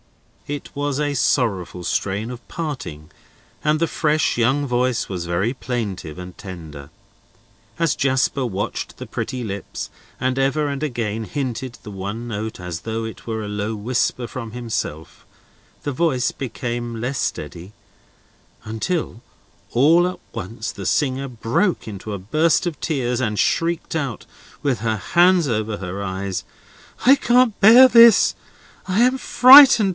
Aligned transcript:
It 0.47 0.69
was 0.75 0.99
a 0.99 1.13
sorrowful 1.13 1.85
strain 1.85 2.29
of 2.31 2.45
parting, 2.49 3.09
and 3.63 3.79
the 3.79 3.87
fresh 3.87 4.37
young 4.37 4.65
voice 4.65 5.07
was 5.07 5.25
very 5.25 5.53
plaintive 5.53 6.17
and 6.19 6.37
tender. 6.37 6.89
As 7.79 7.95
Jasper 7.95 8.45
watched 8.45 8.97
the 8.97 9.05
pretty 9.05 9.43
lips, 9.43 9.89
and 10.19 10.37
ever 10.39 10.67
and 10.67 10.81
again 10.83 11.23
hinted 11.23 11.77
the 11.83 11.91
one 11.91 12.27
note, 12.27 12.59
as 12.59 12.81
though 12.81 13.05
it 13.05 13.25
were 13.27 13.43
a 13.43 13.47
low 13.47 13.75
whisper 13.75 14.27
from 14.27 14.51
himself, 14.51 15.23
the 15.83 15.93
voice 15.93 16.31
became 16.31 16.99
less 16.99 17.19
steady, 17.19 17.71
until 18.65 19.21
all 19.69 20.05
at 20.07 20.19
once 20.33 20.71
the 20.73 20.87
singer 20.87 21.29
broke 21.29 21.87
into 21.87 22.11
a 22.11 22.19
burst 22.19 22.65
of 22.67 22.77
tears, 22.81 23.21
and 23.21 23.37
shrieked 23.39 23.95
out, 23.95 24.25
with 24.63 24.79
her 24.79 24.97
hands 24.97 25.47
over 25.47 25.77
her 25.77 26.03
eyes: 26.03 26.43
"I 27.05 27.15
can't 27.15 27.57
bear 27.61 27.87
this! 27.87 28.33
I 28.87 29.01
am 29.01 29.17
frightened! 29.19 29.89